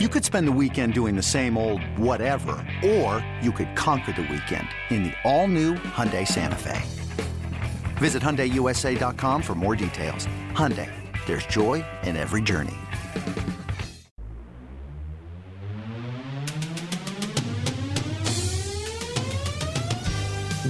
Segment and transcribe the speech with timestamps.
[0.00, 4.22] You could spend the weekend doing the same old whatever, or you could conquer the
[4.22, 6.82] weekend in the all-new Hyundai Santa Fe.
[7.98, 10.26] Visit HyundaiUSA.com for more details.
[10.50, 10.90] Hyundai,
[11.26, 12.74] there's joy in every journey.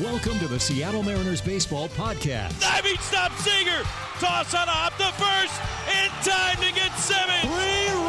[0.03, 2.61] Welcome to the Seattle Mariners Baseball Podcast.
[2.61, 3.85] Diving stop Seager.
[4.21, 5.59] Toss on off the first.
[5.89, 7.41] In time to get seven.
[7.41, 8.04] Three-run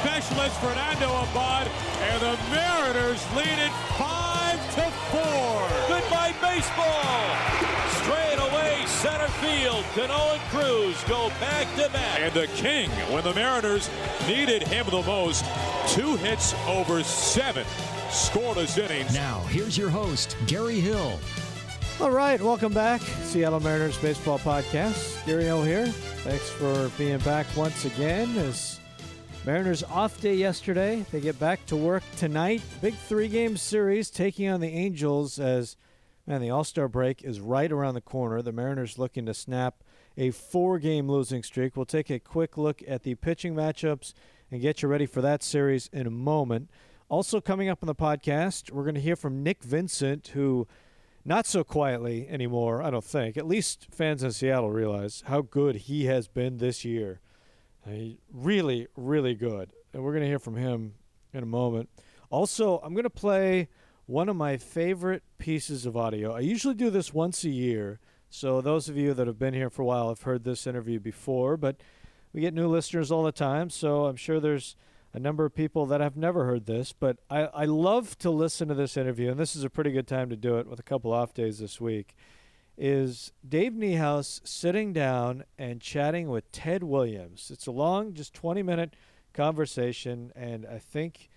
[0.00, 1.68] specialist Fernando Abad.
[2.00, 5.68] And the Mariners lead it five to four.
[5.88, 7.74] Goodbye baseball.
[8.02, 9.84] Straight away center field.
[9.94, 12.20] Cano and Cruz go back to back.
[12.20, 13.88] And the king, when the Mariners
[14.26, 15.44] needed him the most,
[15.88, 17.64] two hits over seven
[18.08, 19.14] scoreless innings.
[19.14, 21.18] Now, here's your host, Gary Hill.
[22.00, 23.00] All right, welcome back.
[23.00, 25.24] Seattle Mariners Baseball Podcast.
[25.26, 25.86] Gary Hill here.
[25.86, 28.36] Thanks for being back once again.
[28.36, 28.80] As
[29.46, 32.62] Mariners off day yesterday, they get back to work tonight.
[32.80, 35.76] Big three game series taking on the Angels as
[36.26, 38.40] man, the All Star break is right around the corner.
[38.40, 39.84] The Mariners looking to snap
[40.16, 41.76] a four game losing streak.
[41.76, 44.14] We'll take a quick look at the pitching matchups
[44.50, 46.70] and get you ready for that series in a moment.
[47.10, 50.66] Also, coming up on the podcast, we're going to hear from Nick Vincent, who,
[51.22, 55.76] not so quietly anymore, I don't think, at least fans in Seattle realize how good
[55.76, 57.20] he has been this year.
[58.32, 59.70] Really, really good.
[59.92, 60.94] And we're going to hear from him
[61.32, 61.88] in a moment.
[62.30, 63.68] Also, I'm going to play
[64.06, 66.32] one of my favorite pieces of audio.
[66.32, 68.00] I usually do this once a year.
[68.28, 70.98] So, those of you that have been here for a while have heard this interview
[70.98, 71.76] before, but
[72.32, 73.70] we get new listeners all the time.
[73.70, 74.76] So, I'm sure there's
[75.12, 78.66] a number of people that have never heard this, but I, I love to listen
[78.66, 80.82] to this interview, and this is a pretty good time to do it with a
[80.82, 82.16] couple off days this week.
[82.76, 87.50] Is Dave Niehaus sitting down and chatting with Ted Williams?
[87.52, 88.94] It's a long, just 20 minute
[89.32, 91.30] conversation, and I think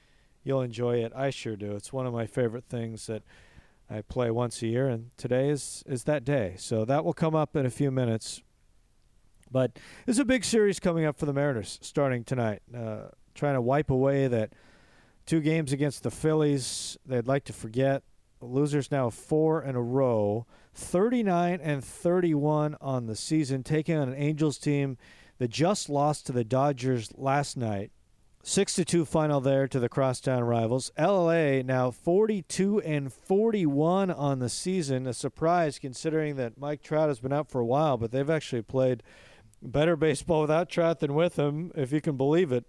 [0.43, 1.11] you'll enjoy it.
[1.15, 1.73] I sure do.
[1.73, 3.23] It's one of my favorite things that
[3.89, 6.55] I play once a year, and today is, is that day.
[6.57, 8.41] So that will come up in a few minutes.
[9.51, 12.61] But there's a big series coming up for the Mariners starting tonight.
[12.75, 14.53] Uh, trying to wipe away that
[15.27, 18.01] two games against the Phillies they'd like to forget.
[18.41, 20.45] Losers now four in a row,
[20.77, 24.97] 39 and 31 on the season, taking on an Angels team
[25.39, 27.91] that just lost to the Dodgers last night.
[28.43, 30.91] Six to two final there to the crosstown rivals.
[30.97, 35.05] LA now 42 and 41 on the season.
[35.05, 38.61] A surprise considering that Mike Trout has been out for a while, but they've actually
[38.61, 39.03] played
[39.61, 42.65] better baseball without Trout than with him, if you can believe it.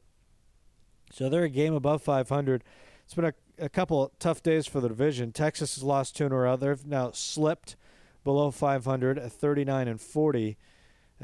[1.12, 2.64] So they're a game above 500.
[3.04, 5.30] It's been a, a couple tough days for the division.
[5.32, 6.56] Texas has lost two in a row.
[6.56, 7.76] They've now slipped
[8.28, 10.58] below 500 at 39 and 40.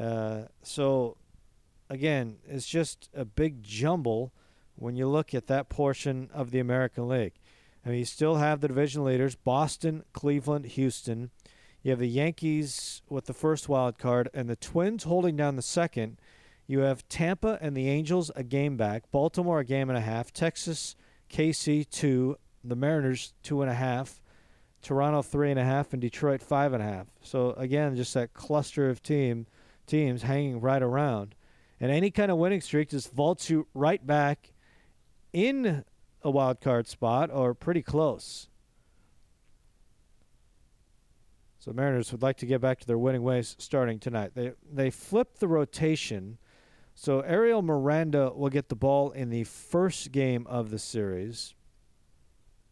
[0.00, 1.19] Uh, so
[1.91, 4.32] again, it's just a big jumble
[4.75, 7.34] when you look at that portion of the American League.
[7.84, 11.31] I mean, you still have the division leaders: Boston, Cleveland, Houston.
[11.82, 15.60] You have the Yankees with the first wild card, and the Twins holding down the
[15.60, 16.16] second.
[16.66, 20.32] You have Tampa and the Angels a game back, Baltimore a game and a half,
[20.32, 20.97] Texas,
[21.28, 24.22] KC two, the Mariners two and a half,
[24.84, 27.06] Toronto three and a half, and Detroit five and a half.
[27.22, 29.47] So again, just that cluster of team
[29.87, 31.34] teams hanging right around,
[31.81, 34.53] and any kind of winning streak just vaults you right back
[35.33, 35.84] in
[36.23, 38.49] a wild card spot or pretty close.
[41.59, 44.33] So Mariners would like to get back to their winning ways starting tonight.
[44.34, 46.39] They they flip the rotation
[46.94, 51.55] so Ariel Miranda will get the ball in the first game of the series.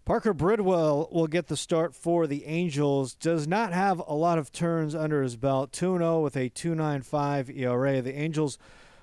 [0.04, 3.14] Parker Bridwell will get the start for the Angels.
[3.14, 5.72] Does not have a lot of turns under his belt.
[5.72, 8.02] 2 0 with a 2.95 ERA.
[8.02, 8.58] The Angels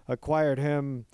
[0.10, 1.06] acquired him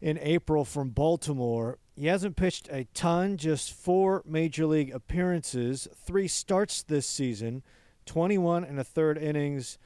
[0.00, 1.78] in April from Baltimore.
[1.94, 7.62] He hasn't pitched a ton, just four major league appearances, three starts this season,
[8.06, 9.78] 21 and a third innings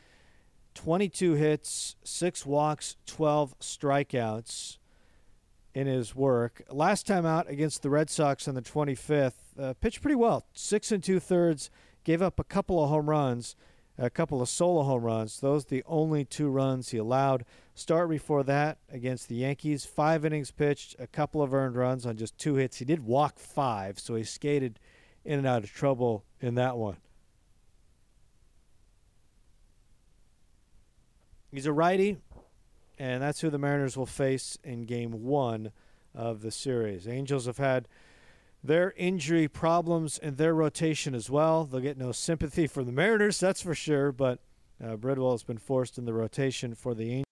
[0.74, 4.78] 22 hits, six walks, 12 strikeouts
[5.74, 6.62] in his work.
[6.70, 10.46] Last time out against the Red Sox on the 25th, uh, pitched pretty well.
[10.52, 11.70] Six and two thirds,
[12.04, 13.56] gave up a couple of home runs,
[13.98, 15.40] a couple of solo home runs.
[15.40, 17.44] Those the only two runs he allowed.
[17.74, 22.16] Start before that against the Yankees, five innings pitched, a couple of earned runs on
[22.16, 22.78] just two hits.
[22.78, 24.78] He did walk five, so he skated
[25.24, 26.96] in and out of trouble in that one.
[31.50, 32.16] He's a righty,
[33.02, 35.72] and that's who the Mariners will face in game one
[36.14, 37.08] of the series.
[37.08, 37.88] Angels have had
[38.62, 41.64] their injury problems in their rotation as well.
[41.64, 44.38] They'll get no sympathy from the Mariners, that's for sure, but
[44.80, 47.24] uh, Bridwell has been forced in the rotation for the Angels.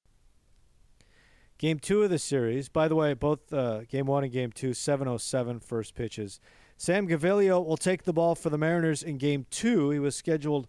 [1.57, 4.75] Game two of the series, by the way, both uh, game one and game two,
[4.75, 6.41] 707 first pitches.
[6.79, 9.91] Sam Gaviglio will take the ball for the Mariners in game two.
[9.91, 10.67] He was scheduled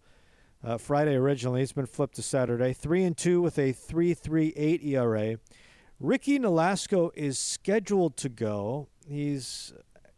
[0.63, 1.61] uh, Friday originally.
[1.61, 2.73] It's been flipped to Saturday.
[2.73, 5.37] Three and two with a 3.38 ERA.
[5.99, 8.87] Ricky Nolasco is scheduled to go.
[9.07, 9.73] He's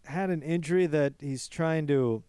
[0.06, 2.24] had an injury that he's trying to.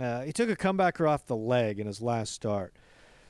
[0.00, 2.74] Uh, he took a comebacker off the leg in his last start.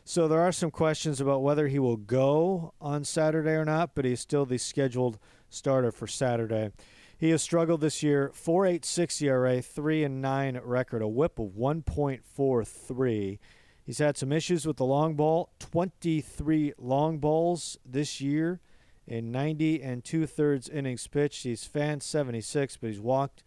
[0.05, 4.05] So there are some questions about whether he will go on Saturday or not, but
[4.05, 6.71] he's still the scheduled starter for Saturday.
[7.17, 13.39] He has struggled this year, 4.86 ERA, 3 and 9 record, a whip of 1.43.
[13.85, 18.61] He's had some issues with the long ball, 23 long balls this year
[19.07, 21.43] in 90 and two thirds innings pitched.
[21.43, 23.43] He's fanned 76, but he's walked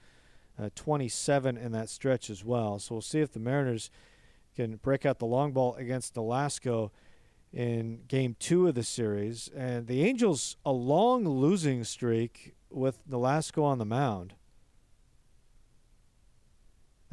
[0.59, 2.79] uh, 27 in that stretch as well.
[2.79, 3.89] So we'll see if the Mariners
[4.55, 6.91] can break out the long ball against Nolasco
[7.53, 9.49] in game two of the series.
[9.55, 14.33] And the Angels, a long losing streak with Nolasco on the mound.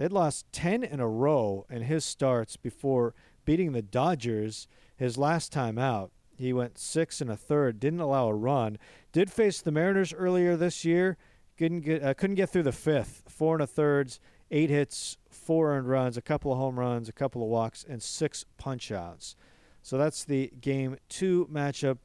[0.03, 3.15] They'd lost 10 in a row in his starts before
[3.45, 4.67] beating the Dodgers
[4.97, 6.11] his last time out.
[6.37, 8.79] He went six and a third, didn't allow a run.
[9.13, 11.19] Did face the Mariners earlier this year.
[11.57, 13.23] Couldn't get, uh, couldn't get through the fifth.
[13.29, 14.19] Four and a thirds,
[14.51, 18.03] eight hits, four earned runs, a couple of home runs, a couple of walks, and
[18.03, 19.37] six punchouts.
[19.83, 21.99] So that's the game two matchup.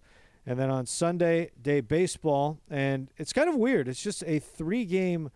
[0.46, 2.60] And then on Sunday, day baseball.
[2.70, 3.88] And it's kind of weird.
[3.88, 5.32] It's just a three game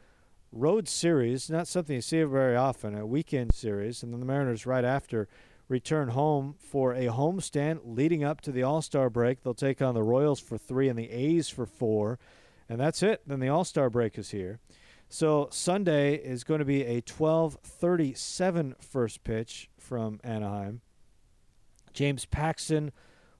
[0.52, 4.04] road series, not something you see very often, a weekend series.
[4.04, 5.28] And then the Mariners, right after,
[5.68, 9.42] return home for a homestand leading up to the All Star break.
[9.42, 12.20] They'll take on the Royals for three and the A's for four.
[12.68, 13.22] And that's it.
[13.26, 14.60] Then the All Star break is here.
[15.10, 20.82] So Sunday is going to be a 12:37 first pitch from Anaheim.
[21.92, 22.92] James Paxton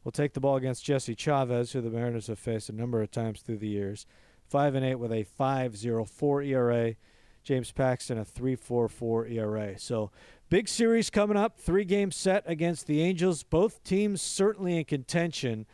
[0.04, 3.12] will take the ball against Jesse Chavez, who the Mariners have faced a number of
[3.12, 4.06] times through the years.
[4.52, 6.96] Five and eight with a 5.04 ERA.
[7.42, 9.80] James Paxton a 3.44 ERA.
[9.80, 10.12] So
[10.50, 11.58] big series coming up.
[11.58, 13.44] Three game set against the Angels.
[13.44, 15.68] Both teams certainly in contention.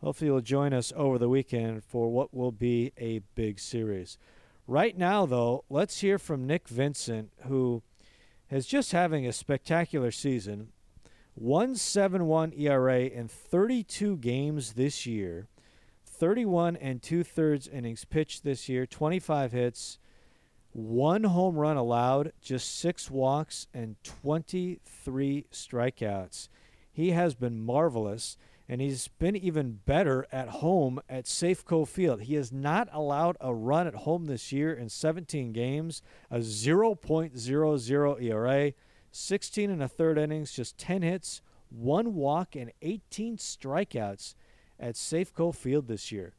[0.00, 4.18] Hopefully you'll join us over the weekend for what will be a big series.
[4.66, 7.84] Right now, though, let's hear from Nick Vincent, who
[8.50, 10.72] is just having a spectacular season.
[11.36, 15.46] 171 ERA in 32 games this year,
[16.24, 19.98] 31 and two thirds innings pitched this year, 25 hits,
[20.72, 26.48] one home run allowed, just six walks, and 23 strikeouts.
[26.90, 32.22] He has been marvelous and he's been even better at home at Safeco Field.
[32.22, 36.00] He has not allowed a run at home this year in 17 games,
[36.30, 38.72] a 0.00 ERA,
[39.12, 44.34] 16 and a third innings, just 10 hits, one walk, and 18 strikeouts
[44.78, 46.34] at Safeco Field this year.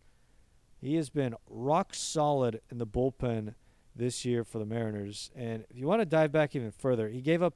[0.80, 3.56] He has been rock solid in the bullpen
[3.96, 5.32] this year for the Mariners.
[5.36, 7.56] And if you want to dive back even further, he gave up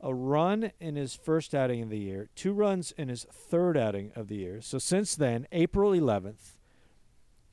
[0.00, 4.12] a run in his first outing of the year, two runs in his third outing
[4.16, 4.60] of the year.
[4.60, 6.56] So since then, April 11th,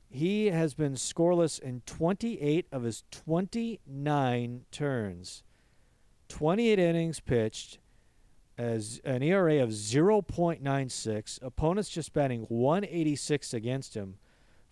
[0.10, 5.44] he has been scoreless in 28 of his 29 turns.
[6.30, 7.80] 28 innings pitched
[8.58, 11.44] as an ERA of 0.96.
[11.44, 14.16] Opponents just batting 186 against him.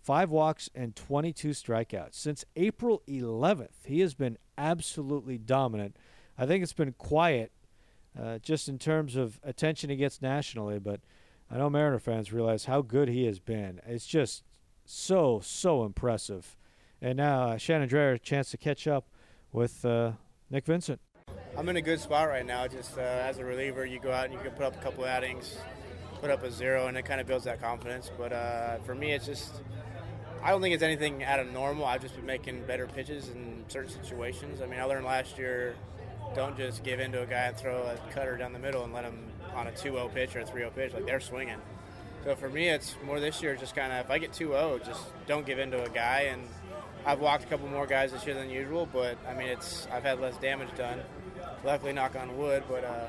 [0.01, 2.15] Five walks and 22 strikeouts.
[2.15, 5.97] Since April 11th, he has been absolutely dominant.
[6.37, 7.51] I think it's been quiet
[8.19, 10.79] uh, just in terms of attention he gets nationally.
[10.79, 11.01] But
[11.49, 13.81] I know Mariner fans realize how good he has been.
[13.85, 14.43] It's just
[14.85, 16.55] so, so impressive.
[17.01, 19.07] And now uh, Shannon Drayer, a chance to catch up
[19.51, 20.13] with uh,
[20.49, 21.01] Nick Vincent.
[21.57, 22.67] I'm in a good spot right now.
[22.67, 25.05] Just uh, as a reliever, you go out and you can put up a couple
[25.05, 25.57] outings,
[26.19, 28.11] put up a zero, and it kind of builds that confidence.
[28.17, 29.61] But uh, for me, it's just
[30.43, 31.85] I don't think it's anything out of normal.
[31.85, 34.61] I've just been making better pitches in certain situations.
[34.61, 35.75] I mean, I learned last year
[36.35, 38.93] don't just give in to a guy and throw a cutter down the middle and
[38.93, 39.17] let him
[39.53, 40.93] on a 2-0 pitch or a 3-0 pitch.
[40.93, 41.59] Like they're swinging.
[42.25, 43.55] So for me, it's more this year.
[43.55, 46.31] Just kind of if I get 2-0, just don't give in to a guy.
[46.33, 46.41] And
[47.05, 50.03] I've walked a couple more guys this year than usual, but I mean, it's I've
[50.03, 51.01] had less damage done.
[51.63, 52.63] Luckily, knock on wood.
[52.67, 53.07] But uh,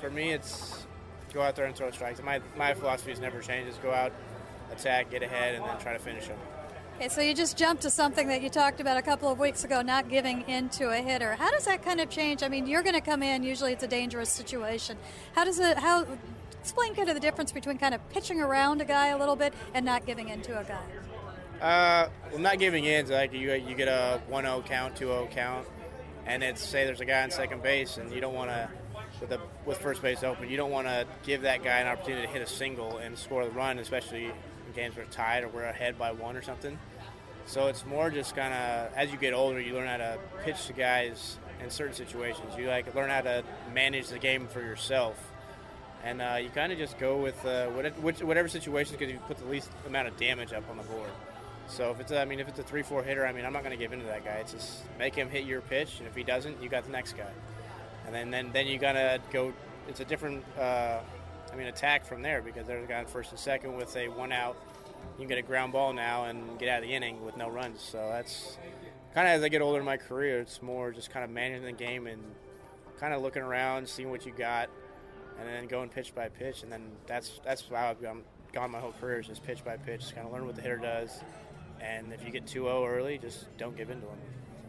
[0.00, 0.86] for me, it's
[1.32, 2.22] go out there and throw strikes.
[2.22, 3.70] My my philosophy has never changed.
[3.70, 4.12] Is go out,
[4.70, 6.38] attack, get ahead, and then try to finish them.
[6.96, 9.64] Okay, so you just jumped to something that you talked about a couple of weeks
[9.64, 11.34] ago, not giving into a hitter.
[11.34, 12.44] How does that kind of change?
[12.44, 13.42] I mean, you're going to come in.
[13.42, 14.96] Usually, it's a dangerous situation.
[15.34, 15.76] How does it?
[15.76, 16.06] How
[16.60, 19.52] explain kind of the difference between kind of pitching around a guy a little bit
[19.74, 20.80] and not giving into a guy?
[21.64, 25.66] Uh, well, not giving in like you you get a 1-0 count, 2-0 count,
[26.26, 28.68] and it's say there's a guy on second base, and you don't want to
[29.18, 32.26] with the with first base open, you don't want to give that guy an opportunity
[32.26, 35.64] to hit a single and score the run, especially in games we're tied or we're
[35.64, 36.78] ahead by one or something.
[37.46, 40.66] So it's more just kind of as you get older, you learn how to pitch
[40.66, 42.58] to guys in certain situations.
[42.58, 43.42] You like learn how to
[43.72, 45.16] manage the game for yourself,
[46.04, 49.46] and uh, you kind of just go with uh, whatever situation because you put the
[49.46, 51.08] least amount of damage up on the board.
[51.68, 53.52] So if it's a, I mean if it's a three four hitter, I mean I'm
[53.52, 54.34] not going to give in to that guy.
[54.34, 57.14] It's just make him hit your pitch, and if he doesn't, you got the next
[57.16, 57.30] guy,
[58.06, 59.52] and then then then you gotta go.
[59.88, 60.44] It's a different.
[60.58, 61.00] Uh,
[61.54, 64.32] I mean, attack from there because there's a guy first and second with a one
[64.32, 64.56] out.
[65.12, 67.48] You can get a ground ball now and get out of the inning with no
[67.48, 67.80] runs.
[67.80, 68.58] So that's
[69.14, 71.64] kind of as I get older in my career, it's more just kind of managing
[71.64, 72.20] the game and
[72.98, 74.68] kind of looking around, seeing what you got,
[75.38, 76.64] and then going pitch by pitch.
[76.64, 79.76] And then that's that's how I've gone, gone my whole career is just pitch by
[79.76, 81.20] pitch, just kind of learn what the hitter does.
[81.80, 84.16] And if you get 2-0 early, just don't give in to them.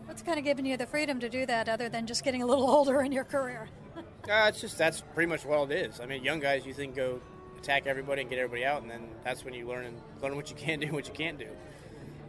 [0.06, 2.46] What's kind of giving you the freedom to do that, other than just getting a
[2.46, 3.68] little older in your career?
[3.98, 4.04] uh,
[4.48, 6.00] it's just that's pretty much what it is.
[6.00, 7.22] I mean, young guys, you think go
[7.58, 10.50] attack everybody and get everybody out, and then that's when you learn and learn what
[10.50, 11.48] you can do, and what you can't do.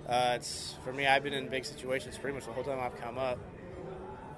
[0.09, 1.06] Uh, it's for me.
[1.06, 3.38] I've been in big situations pretty much the whole time I've come up,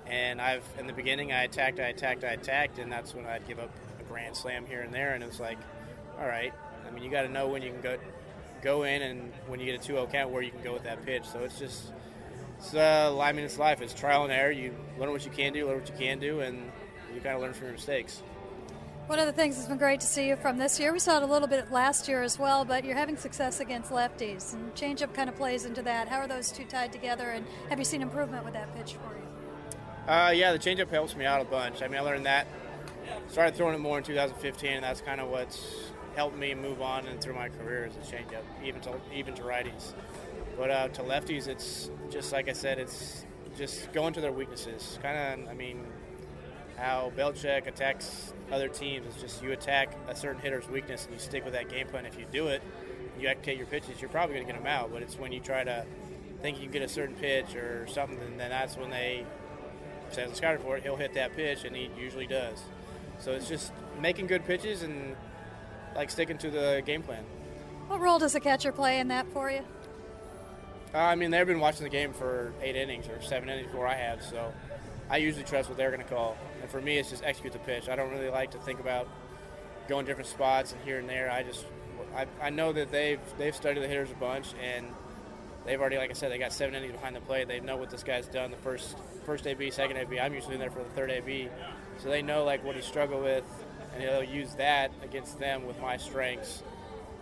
[0.06, 3.46] and I've in the beginning I attacked, I attacked, I attacked, and that's when I'd
[3.46, 5.58] give up a grand slam here and there, and it was like,
[6.18, 6.52] all right.
[6.86, 7.98] I mean, you got to know when you can go
[8.62, 11.04] go in, and when you get a 2-0 count, where you can go with that
[11.04, 11.24] pitch.
[11.24, 11.92] So it's just,
[12.58, 13.80] it's uh, I mean, it's life.
[13.80, 14.50] It's trial and error.
[14.50, 16.70] You learn what you can do, learn what you can do, and
[17.14, 18.22] you kind of learn from your mistakes.
[19.08, 21.16] One of the things that's been great to see you from this year, we saw
[21.16, 24.74] it a little bit last year as well, but you're having success against lefties, and
[24.74, 26.08] changeup kind of plays into that.
[26.08, 29.16] How are those two tied together, and have you seen improvement with that pitch for
[29.16, 30.12] you?
[30.12, 31.80] Uh, yeah, the changeup helps me out a bunch.
[31.80, 32.48] I mean, I learned that,
[33.28, 37.06] started throwing it more in 2015, and that's kind of what's helped me move on
[37.06, 39.92] and through my career as a changeup, even to even to righties.
[40.56, 43.24] But uh, to lefties, it's just like I said, it's
[43.56, 44.98] just going to their weaknesses.
[45.00, 45.86] Kind of, I mean,
[46.76, 51.20] how Belichick attacks other teams is just you attack a certain hitter's weakness and you
[51.20, 52.04] stick with that game plan.
[52.04, 52.62] If you do it,
[53.20, 54.92] you execute your pitches, you're probably going to get them out.
[54.92, 55.86] But it's when you try to
[56.42, 59.24] think you can get a certain pitch or something, and then that's when they
[60.10, 60.82] say the scouter for it.
[60.82, 62.60] He'll hit that pitch, and he usually does.
[63.20, 65.14] So it's just making good pitches and
[65.94, 67.24] like sticking to the game plan.
[67.88, 69.60] What role does a catcher play in that for you?
[70.94, 73.86] Uh, I mean, they've been watching the game for eight innings or seven innings before
[73.86, 74.52] I have, so
[75.10, 76.36] I usually trust what they're going to call.
[76.60, 77.88] And for me, it's just execute the pitch.
[77.88, 79.08] I don't really like to think about
[79.88, 81.30] going different spots and here and there.
[81.30, 81.66] I just
[82.14, 84.86] I, I know that they've they've studied the hitters a bunch and
[85.64, 87.48] they've already, like I said, they got seven innings behind the plate.
[87.48, 90.18] They know what this guy's done the first first AB, second AB.
[90.18, 91.48] I'm usually in there for the third AB,
[91.98, 93.44] so they know like what he struggled with,
[93.94, 96.62] and they'll use that against them with my strengths.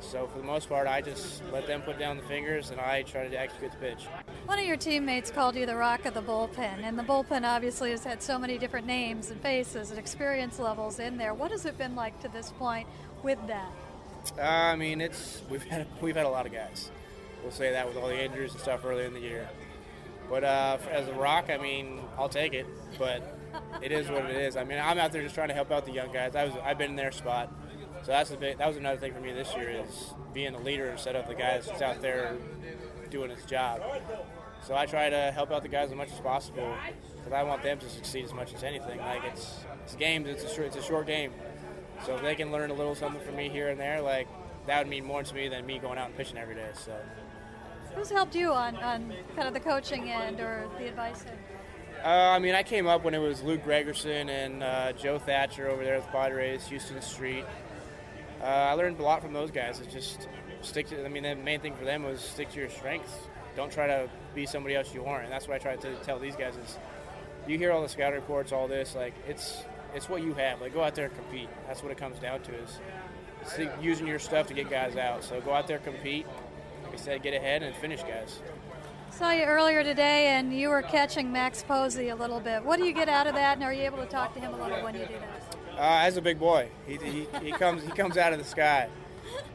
[0.00, 3.02] So for the most part, I just let them put down the fingers, and I
[3.02, 4.04] try to execute the pitch.
[4.44, 7.90] One of your teammates called you the rock of the bullpen, and the bullpen obviously
[7.90, 11.34] has had so many different names and faces and experience levels in there.
[11.34, 12.86] What has it been like to this point
[13.22, 13.72] with that?
[14.38, 16.90] Uh, I mean, it's we've had we've had a lot of guys.
[17.42, 19.48] We'll say that with all the injuries and stuff early in the year.
[20.28, 22.66] But uh, as a rock, I mean, I'll take it.
[22.98, 23.35] But
[23.82, 24.56] it is what it is.
[24.56, 26.34] I mean, I'm out there just trying to help out the young guys.
[26.34, 27.52] I was I've been in their spot.
[28.02, 30.60] So that's a big, that was another thing for me this year is being a
[30.60, 32.36] leader instead of the guys that's out there
[33.10, 33.82] doing his job.
[34.62, 36.72] So I try to help out the guys as much as possible
[37.16, 38.98] because I want them to succeed as much as anything.
[38.98, 41.32] Like it's it's games, it's a short, it's a short game.
[42.04, 44.28] So if they can learn a little something from me here and there, like
[44.66, 46.70] that would mean more to me than me going out and pitching every day.
[46.74, 46.96] So.
[47.94, 51.38] Who's helped you on, on kind of the coaching end or the advice end?
[52.04, 55.68] Uh, I mean, I came up when it was Luke Gregerson and uh, Joe Thatcher
[55.68, 57.44] over there with Padres, Huston Street
[58.40, 59.80] uh, I learned a lot from those guys.
[59.80, 60.28] It's just
[60.62, 61.04] stick to.
[61.04, 63.12] I mean, the main thing for them was stick to your strengths.
[63.56, 65.24] Don't try to be somebody else you aren't.
[65.24, 66.78] And that's what I try to tell these guys is,
[67.48, 70.60] you hear all the scout reports, all this, like it's it's what you have.
[70.60, 71.48] Like go out there and compete.
[71.66, 72.78] That's what it comes down to is
[73.80, 75.24] using your stuff to get guys out.
[75.24, 76.26] So go out there, compete.
[76.84, 78.40] Like I said, get ahead and finish guys.
[79.16, 82.62] Saw you earlier today, and you were catching Max Povse a little bit.
[82.62, 84.52] What do you get out of that, and are you able to talk to him
[84.52, 85.56] a little when you do that?
[85.78, 88.90] Uh, as a big boy, he, he, he comes he comes out of the sky.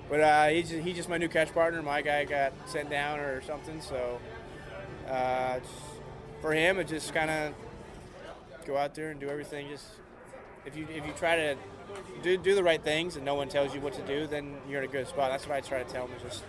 [0.10, 1.80] But uh, he's just, he's just my new catch partner.
[1.84, 4.20] My guy got sent down or something, so
[5.08, 5.60] uh,
[6.42, 7.54] for him, it just kind of
[8.66, 9.70] go out there and do everything.
[9.70, 9.86] Just
[10.66, 11.56] if you if you try to
[12.24, 14.82] do do the right things and no one tells you what to do, then you're
[14.82, 15.30] in a good spot.
[15.30, 16.20] That's what I try to tell him.
[16.20, 16.46] Just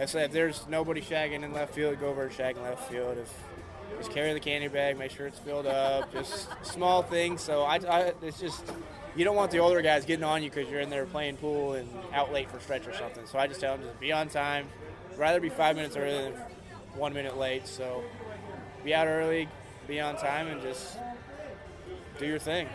[0.00, 2.90] I say if there's nobody shagging in left field, go over and shag in left
[2.90, 3.18] field.
[3.18, 3.30] If
[3.98, 7.42] just carry the candy bag, make sure it's filled up, just small things.
[7.42, 8.64] So I, I it's just
[9.14, 11.74] you don't want the older guys getting on you because you're in there playing pool
[11.74, 13.26] and out late for stretch or something.
[13.26, 14.68] So I just tell them to be on time.
[15.18, 16.32] rather be five minutes early than
[16.94, 17.66] one minute late.
[17.66, 18.02] So
[18.82, 19.48] be out early,
[19.86, 20.96] be on time, and just
[22.18, 22.68] do your thing.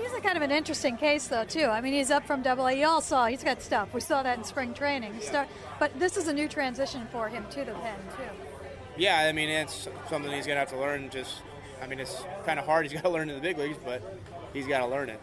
[0.00, 1.64] He's a kind of an interesting case, though, too.
[1.66, 2.72] I mean, he's up from Double A.
[2.72, 3.92] You all saw he's got stuff.
[3.92, 5.20] We saw that in spring training.
[5.20, 8.22] Start, but this is a new transition for him to the pen, too.
[8.96, 11.10] Yeah, I mean, it's something he's gonna have to learn.
[11.10, 11.42] Just,
[11.82, 12.86] I mean, it's kind of hard.
[12.86, 14.02] He's got to learn in the big leagues, but
[14.52, 15.20] he's got to learn it.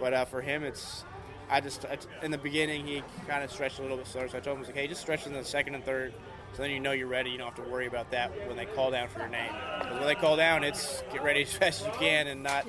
[0.00, 1.04] But uh, for him, it's
[1.50, 1.86] I just
[2.22, 4.64] in the beginning he kind of stretched a little bit slower, so I told him,
[4.64, 6.12] like, hey, just stretch in the second and third,
[6.52, 7.30] so then you know you're ready.
[7.30, 9.52] You don't have to worry about that when they call down for your name.
[9.78, 12.66] Because when they call down, it's get ready as fast as you can and not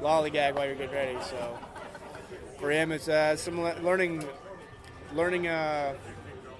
[0.00, 1.18] lollygag while you're getting ready.
[1.28, 1.58] So
[2.58, 4.24] for him, it's uh, some learning,
[5.14, 5.94] learning uh,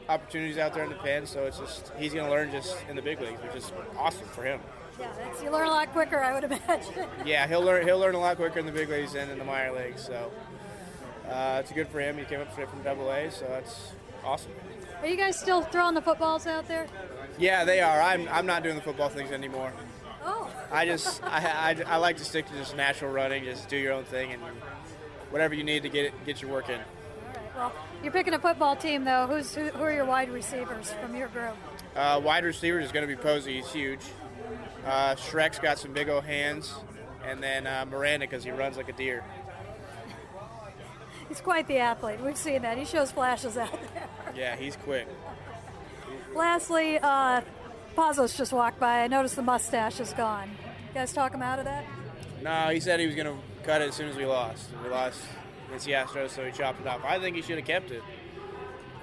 [0.08, 1.26] opportunities out there in the pen.
[1.26, 4.26] So it's just he's going to learn just in the big leagues, which is awesome
[4.28, 4.60] for him.
[4.98, 5.06] Yeah,
[5.44, 7.06] you learn a lot quicker, I would imagine.
[7.24, 9.44] yeah, he'll learn he'll learn a lot quicker in the big leagues than in the
[9.44, 10.04] minor leagues.
[10.04, 10.32] So
[11.28, 12.18] uh, it's good for him.
[12.18, 13.92] He came up straight from Double A, so that's
[14.24, 14.50] awesome.
[15.00, 16.88] Are you guys still throwing the footballs out there?
[17.38, 18.00] Yeah, they are.
[18.02, 19.72] I'm, I'm not doing the football things anymore.
[20.70, 23.92] I just I, I, I, like to stick to just natural running, just do your
[23.92, 24.42] own thing, and
[25.30, 26.74] whatever you need to get it, get your work in.
[26.74, 27.56] All right.
[27.56, 27.72] Well,
[28.02, 29.26] you're picking a football team though.
[29.26, 31.56] Who's who, who are your wide receivers from your group?
[31.96, 33.46] Uh, wide receivers is going to be Povse.
[33.46, 34.00] He's huge.
[34.84, 36.74] Uh, Shrek's got some big old hands,
[37.24, 39.24] and then uh, Miranda because he runs like a deer.
[41.28, 42.20] He's quite the athlete.
[42.20, 42.78] We've seen that.
[42.78, 44.08] He shows flashes out there.
[44.34, 45.06] Yeah, he's quick.
[46.34, 47.42] Lastly, uh,
[47.98, 49.02] Pazos just walked by.
[49.02, 50.48] I noticed the mustache is gone.
[50.88, 51.84] You guys talk him out of that?
[52.40, 54.68] No, he said he was going to cut it as soon as we lost.
[54.84, 55.20] We lost
[55.66, 57.04] against the Astros, so he chopped it off.
[57.04, 58.04] I think he should have kept it.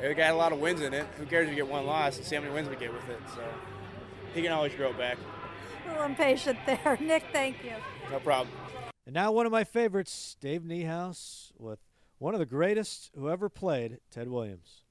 [0.01, 1.05] It got a lot of wins in it.
[1.17, 3.09] Who cares if you get one loss and see how many wins we get with
[3.09, 3.19] it?
[3.35, 3.41] So
[4.33, 5.17] he can always grow it back.
[5.85, 6.97] A little impatient there.
[7.01, 7.73] Nick, thank you.
[8.09, 8.55] No problem.
[9.05, 11.79] And now one of my favorites, Dave Niehaus with
[12.17, 14.83] one of the greatest who ever played, Ted Williams.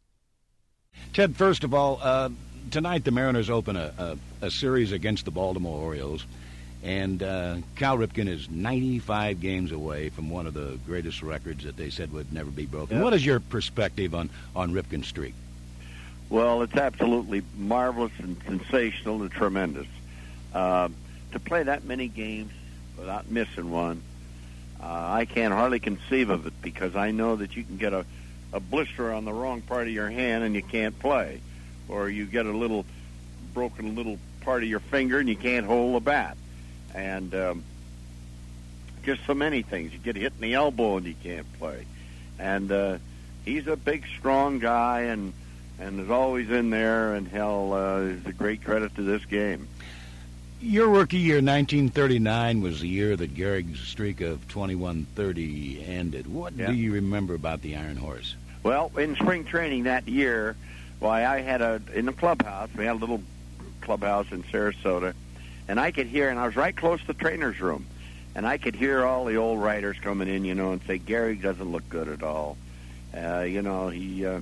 [1.14, 2.28] Ted, first of all, uh,
[2.70, 6.24] tonight the Mariners open a, a, a, series against the Baltimore Orioles,
[6.82, 11.76] and uh, Cal Ripken is 95 games away from one of the greatest records that
[11.76, 12.96] they said would never be broken.
[12.96, 13.04] Yep.
[13.04, 15.34] What is your perspective on, on Ripken's streak?
[16.30, 19.86] Well, it's absolutely marvelous and sensational and tremendous.
[20.52, 20.88] Uh,
[21.32, 22.52] to play that many games
[22.96, 24.02] without missing one
[24.84, 28.04] uh, I can't hardly conceive of it because I know that you can get a,
[28.52, 31.40] a blister on the wrong part of your hand and you can't play,
[31.88, 32.84] or you get a little
[33.52, 36.36] broken little part of your finger and you can't hold a bat,
[36.94, 37.64] and um,
[39.02, 39.92] just so many things.
[39.92, 41.86] You get hit in the elbow and you can't play,
[42.38, 42.98] and uh,
[43.44, 45.32] he's a big, strong guy and
[45.78, 49.66] and is always in there, and hell, uh, is a great credit to this game.
[50.60, 56.26] Your rookie year, 1939, was the year that Gehrig's streak of 21-30 ended.
[56.26, 56.68] What yeah.
[56.68, 58.34] do you remember about the Iron Horse?
[58.62, 60.56] Well, in spring training that year,
[61.04, 62.70] why I had a in the clubhouse.
[62.76, 63.22] We had a little
[63.80, 65.14] clubhouse in Sarasota,
[65.68, 67.86] and I could hear, and I was right close to the trainer's room,
[68.34, 71.42] and I could hear all the old writers coming in, you know, and say Gehrig
[71.42, 72.56] doesn't look good at all.
[73.16, 74.40] Uh, you know, he uh,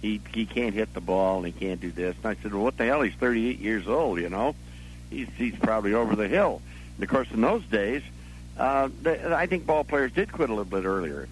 [0.00, 2.14] he he can't hit the ball and he can't do this.
[2.22, 3.00] And I said, well, what the hell?
[3.02, 4.54] He's 38 years old, you know
[5.12, 6.60] he's he's probably over the hill.
[6.96, 8.02] And of course, in those days,
[8.58, 11.28] uh, I think ball players did quit a little bit earlier.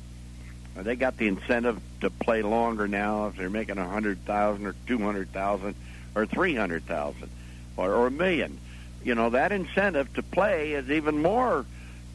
[0.82, 4.74] They got the incentive to play longer now if they're making a hundred thousand or
[4.86, 5.74] two hundred thousand
[6.14, 7.30] or three hundred thousand
[7.76, 8.58] or, or a million.
[9.02, 11.64] You know that incentive to play is even more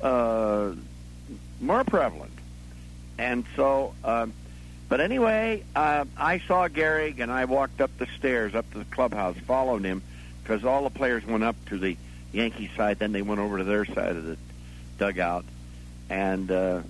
[0.02, 0.74] uh,
[1.60, 2.32] more prevalent.
[3.18, 4.28] And so, uh,
[4.90, 8.86] but anyway, uh, I saw Gehrig and I walked up the stairs up to the
[8.86, 10.02] clubhouse, followed him
[10.44, 11.98] because all the players went up to the
[12.32, 14.38] Yankee side, then they went over to their side of the
[14.98, 15.46] dugout,
[16.10, 16.82] and uh,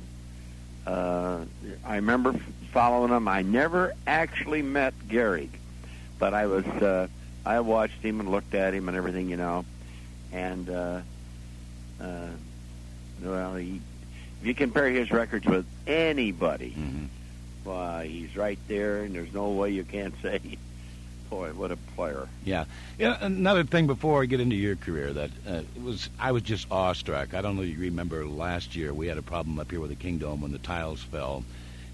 [0.86, 1.46] uh,
[1.86, 2.34] I remember
[2.72, 3.28] following them.
[3.28, 5.50] I never actually met Gehrig,
[6.20, 7.08] but I was uh,
[7.46, 9.66] I watched him and looked at him and everything, you know,
[10.32, 11.02] and uh,
[12.02, 12.28] uh,
[13.24, 13.82] well, he,
[14.42, 17.06] if you compare his records with anybody, mm-hmm.
[17.64, 20.40] why he's right there, and there's no way you can't say
[21.30, 22.28] boy, what a player!
[22.44, 22.66] Yeah.
[22.98, 23.18] Yeah.
[23.20, 26.68] Another thing before I get into your career, that uh, it was I was just
[26.72, 27.34] awestruck.
[27.34, 29.90] I don't know if you remember last year we had a problem up here with
[29.90, 31.44] the Kingdome when the tiles fell.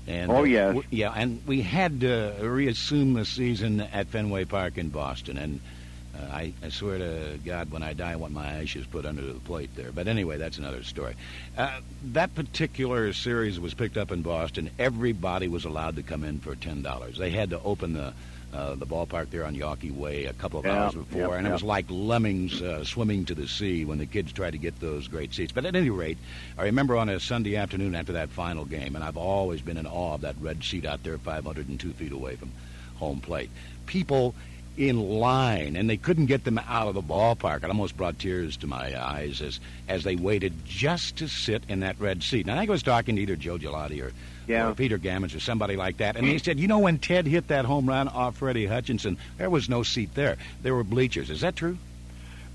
[0.08, 4.78] And, oh yes, uh, yeah, and we had to reassume the season at Fenway Park
[4.78, 5.62] in Boston, and
[6.16, 9.22] uh, I, I swear to God, when I die, I want my ashes put under
[9.22, 9.92] the plate there.
[9.92, 11.16] But anyway, that's another story.
[11.58, 11.80] Uh,
[12.12, 14.72] that particular series was picked up in Boston.
[14.78, 17.18] Everybody was allowed to come in for ten dollars.
[17.18, 18.14] They had to open the
[18.54, 21.44] uh, the ballpark there on Yawkey Way a couple of yeah, hours before, yep, and
[21.44, 21.52] yep.
[21.52, 24.80] it was like lemmings uh, swimming to the sea when the kids tried to get
[24.80, 25.52] those great seats.
[25.52, 26.18] But at any rate,
[26.58, 29.86] I remember on a Sunday afternoon after that final game, and I've always been in
[29.86, 32.52] awe of that red seat out there 502 feet away from
[32.98, 33.50] home plate.
[33.86, 34.36] People
[34.78, 37.64] in line, and they couldn't get them out of the ballpark.
[37.64, 41.82] It almost brought tears to my eyes as as they waited just to sit in
[41.82, 42.46] that red seat.
[42.46, 44.14] And I think I was talking to either Joe Gelati or,
[44.48, 44.70] Yeah.
[44.70, 47.48] or Peter Gammons or somebody like that, and they said, you know, when Ted hit
[47.50, 50.38] that home run off Freddie Hutchinson, there was no seat there.
[50.62, 51.30] There were bleachers.
[51.30, 51.78] Is that true?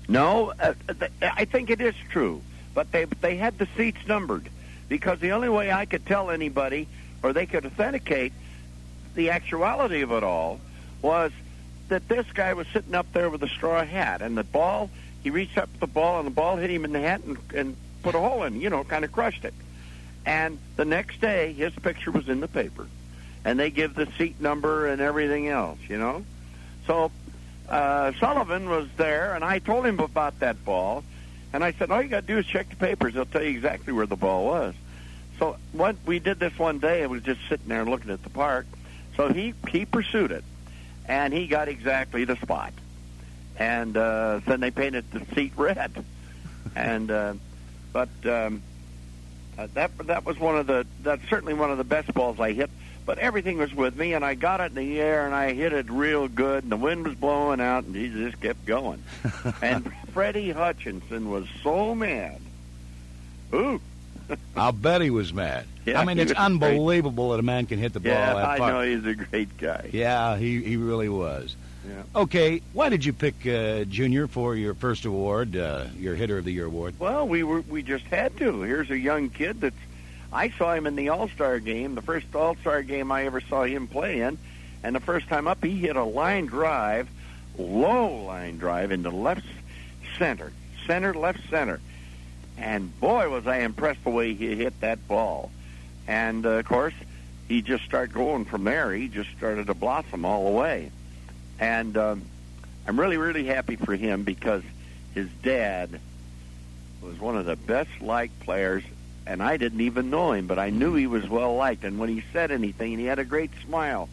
[0.07, 2.41] No, uh, th- I think it is true,
[2.73, 4.49] but they they had the seats numbered
[4.89, 6.87] because the only way I could tell anybody
[7.23, 8.33] or they could authenticate
[9.15, 10.61] the actuality of it all
[11.01, 11.31] was
[11.89, 14.89] that this guy was sitting up there with a straw hat and the ball
[15.23, 17.75] he reached up the ball and the ball hit him in the hat and, and
[18.03, 19.53] put a hole in, you know, kind of crushed it.
[20.27, 22.85] And the next day his picture was in the paper.
[23.45, 26.25] And they give the seat number and everything else, you know?
[26.85, 27.11] So
[27.69, 31.05] uh, Sullivan was there, and I told him about that ball,
[31.53, 33.13] and I said, all you got to do is check the papers.
[33.13, 34.75] They'll tell you exactly where the ball was.
[35.39, 38.29] So what we did this one day, I was just sitting there looking at the
[38.29, 38.65] park.
[39.15, 40.43] So he he pursued it,
[41.07, 42.73] and he got exactly the spot.
[43.57, 46.03] And uh, then they painted the seat red,
[46.75, 47.33] and uh,
[47.93, 48.61] but um,
[49.57, 52.53] uh, that that was one of the that's certainly one of the best balls I
[52.53, 52.69] hit.
[53.05, 55.71] But everything was with me, and I got it in the air, and I hit
[55.71, 59.01] it real good, and the wind was blowing out, and he just kept going.
[59.61, 62.41] and Freddie Hutchinson was so mad.
[63.53, 63.79] Ooh,
[64.57, 65.65] I'll bet he was mad.
[65.85, 66.45] Yeah, I mean, it's was great.
[66.45, 69.57] unbelievable that a man can hit the ball yeah, that I know he's a great
[69.57, 69.89] guy.
[69.93, 71.55] Yeah, he, he really was.
[71.87, 72.03] Yeah.
[72.15, 76.45] Okay, why did you pick uh, Junior for your first award, uh, your Hitter of
[76.45, 76.95] the Year award?
[76.99, 78.61] Well, we were we just had to.
[78.61, 79.75] Here's a young kid that's.
[80.33, 83.39] I saw him in the All Star game, the first All Star game I ever
[83.39, 84.37] saw him play in,
[84.83, 87.07] and the first time up, he hit a line drive,
[87.57, 89.45] low line drive into left
[90.17, 90.51] center,
[90.85, 91.79] center left center,
[92.57, 95.51] and boy was I impressed the way he hit that ball,
[96.07, 96.93] and uh, of course
[97.47, 98.91] he just started going from there.
[98.93, 100.91] He just started to blossom all the way,
[101.59, 102.21] and um,
[102.87, 104.63] I'm really really happy for him because
[105.13, 105.99] his dad
[107.01, 108.83] was one of the best liked players,
[109.25, 111.83] and I didn't even know him, but I knew he was well liked.
[111.83, 114.09] And when he said anything, he had a great smile.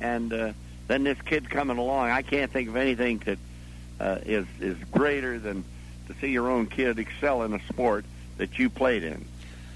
[0.00, 0.52] And uh,
[0.88, 3.38] then this kid coming along, I can't think of anything that
[4.00, 5.64] uh, is is greater than
[6.08, 8.04] to see your own kid excel in a sport
[8.36, 9.24] that you played in.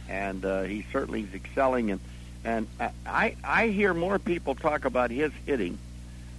[0.09, 1.91] And uh, he certainly is excelling.
[1.93, 2.01] And
[2.45, 5.79] and I- I I hear more people talk about his hitting,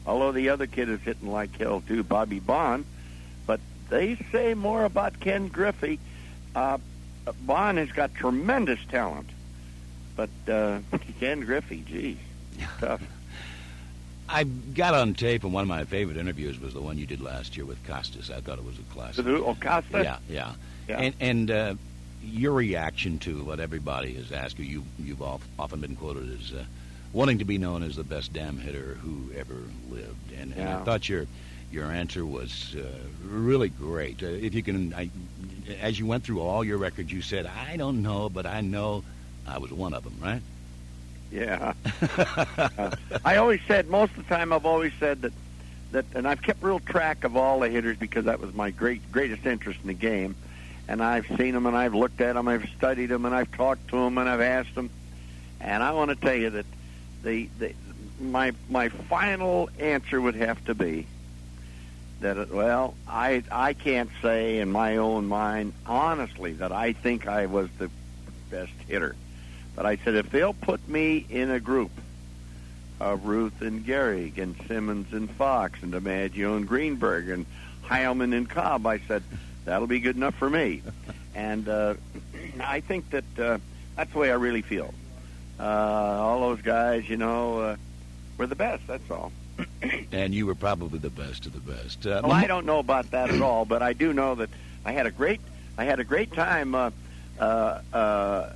[0.05, 2.85] although the other kid is hitting like hell too, Bobby Bond.
[3.45, 3.59] But
[3.89, 5.99] they say more about Ken Griffey.
[6.55, 6.77] Uh,
[7.41, 9.29] Bond has got tremendous talent,
[10.15, 10.79] but uh,
[11.19, 12.17] Ken Griffey, geez,
[12.79, 13.01] tough.
[14.31, 17.19] I got on tape, and one of my favorite interviews was the one you did
[17.19, 18.29] last year with Costas.
[18.29, 19.25] I thought it was a classic.
[19.25, 20.03] Who, Acosta?
[20.03, 20.53] Yeah, yeah.
[20.87, 20.99] Yeah.
[20.99, 21.75] And, and uh,
[22.23, 26.53] your reaction to what everybody has asked you, you you've of- often been quoted as
[26.53, 26.63] uh,
[27.13, 29.55] wanting to be known as the best damn hitter who ever
[29.89, 30.31] lived.
[30.37, 31.25] And, and I thought your
[31.71, 32.87] your answer was uh,
[33.23, 34.23] really great.
[34.23, 35.09] Uh, if you can, I,
[35.81, 39.03] as you went through all your records, you said, "I don't know, but I know
[39.47, 40.41] I was one of them." Right?
[41.31, 41.73] Yeah.
[42.01, 42.91] Uh,
[43.25, 45.33] I always said most of the time I've always said that
[45.91, 49.11] that and I've kept real track of all the hitters because that was my great
[49.11, 50.35] greatest interest in the game.
[50.87, 53.89] And I've seen them and I've looked at them, I've studied them and I've talked
[53.89, 54.89] to them and I've asked them.
[55.61, 56.65] And I want to tell you that
[57.23, 57.73] the, the
[58.19, 61.07] my my final answer would have to be
[62.21, 67.27] that uh, well, I I can't say in my own mind honestly that I think
[67.27, 67.89] I was the
[68.49, 69.15] best hitter.
[69.75, 71.91] But I said, if they'll put me in a group
[72.99, 77.45] of Ruth and Gehrig and Simmons and Foxx and DiMaggio and Greenberg and
[77.85, 79.23] Heilmann and Cobb, I said,
[79.63, 80.81] that'll be good enough for me.
[81.33, 81.93] And uh,
[82.59, 83.59] I think that uh,
[83.95, 84.93] that's the way I really feel.
[85.59, 87.75] Uh, all those guys, you know, uh,
[88.37, 89.31] were the best, that's all.
[90.11, 92.05] And you were probably the best of the best.
[92.07, 94.49] Uh, Well, I don't know about that at all, but I do know that
[94.85, 95.39] I had a great
[95.77, 96.89] I had a great time uh,
[97.39, 98.49] uh, uh,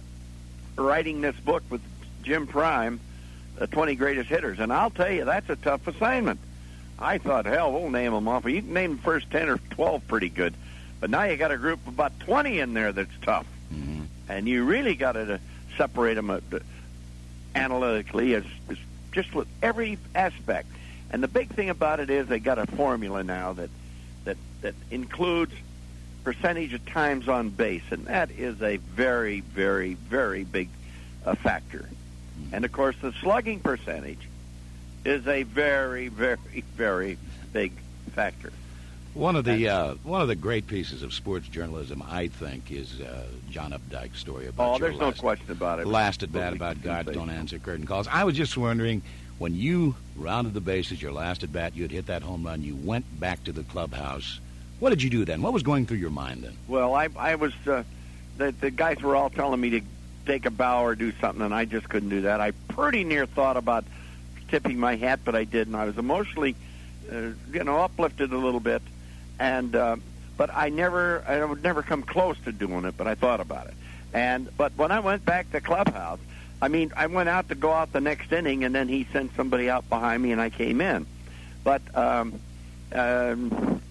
[0.75, 1.81] writing this book with
[2.23, 2.99] Jim Prime,
[3.55, 6.39] the 20 greatest hitters, and I'll tell you that's a tough assignment.
[6.99, 8.45] I thought, hell, we'll name them off.
[8.45, 10.53] You can name the first 10 or 12 pretty good,
[10.99, 14.05] but now you got a group of about 20 in there that's tough, Mhm.
[14.27, 15.39] and you really got to
[15.77, 16.39] separate them uh,
[17.55, 18.77] analytically as, as
[19.11, 20.67] just with every aspect.
[21.11, 23.69] And the big thing about it is they got a formula now that
[24.25, 25.53] that that includes
[26.23, 30.69] percentage of times on base, and that is a very, very, very big
[31.25, 31.89] uh, factor.
[32.51, 34.29] And of course, the slugging percentage
[35.05, 37.17] is a very, very, very
[37.51, 37.73] big
[38.13, 38.53] factor.
[39.13, 42.99] One of the uh, one of the great pieces of sports journalism, I think, is
[42.99, 45.85] uh, John Updike's story about Oh, there's no question about it.
[45.85, 48.07] last at bat about God don't answer curtain calls.
[48.07, 49.03] I was just wondering
[49.37, 52.63] when you rounded the bases, your last at bat, you had hit that home run.
[52.63, 54.39] You went back to the clubhouse.
[54.79, 55.43] What did you do then?
[55.43, 56.57] What was going through your mind then?
[56.67, 57.83] Well, I I was uh,
[58.37, 59.81] the the guys were all telling me to
[60.25, 62.41] take a bow or do something, and I just couldn't do that.
[62.41, 63.85] I pretty near thought about
[64.47, 65.75] tipping my hat, but I didn't.
[65.75, 66.55] I was emotionally,
[67.11, 68.81] uh, you know, uplifted a little bit,
[69.43, 69.97] and uh,
[70.37, 72.95] but I never I would never come close to doing it.
[72.97, 73.73] But I thought about it,
[74.13, 76.19] and but when I went back to clubhouse,
[76.61, 79.35] I mean, I went out to go out the next inning, and then he sent
[79.35, 81.05] somebody out behind me, and I came in.
[81.65, 82.39] But um,
[82.93, 83.81] um,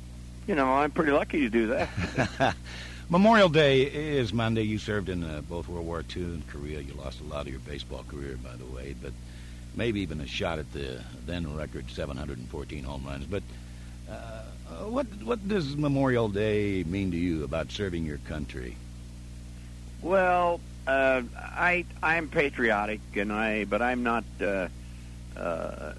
[0.48, 2.56] you know, I'm pretty lucky to do that.
[3.10, 4.62] Memorial Day is Monday.
[4.62, 6.80] You served in uh, both World War II and Korea.
[6.80, 9.12] You lost a lot of your baseball career, by the way, but
[9.76, 13.26] maybe even a shot at the then record 714 home runs.
[13.26, 13.42] But
[14.10, 14.44] uh,
[14.88, 18.76] what what does Memorial Day mean to you about serving your country?
[20.00, 24.24] Well, uh, I I'm patriotic, and I but I'm not.
[24.40, 24.68] Uh,
[25.36, 25.92] uh,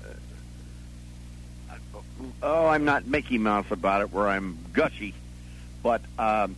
[2.42, 5.14] oh, I'm not Mickey Mouse about it, where I'm gushy,
[5.82, 6.56] but um,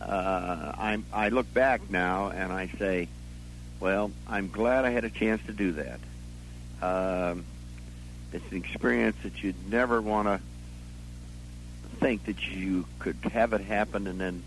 [0.00, 3.08] uh, I'm I look back now and I say,
[3.80, 6.00] well, I'm glad I had a chance to do that.
[6.82, 7.44] Um,
[8.32, 10.40] it's an experience that you'd never want to
[12.06, 14.40] think that you could have it happen, and then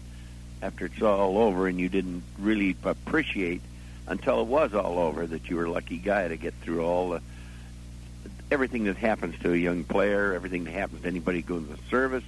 [0.61, 3.61] after it's all over, and you didn't really appreciate
[4.07, 7.09] until it was all over that you were a lucky guy to get through all
[7.09, 7.21] the
[8.49, 12.23] everything that happens to a young player, everything that happens to anybody going to service,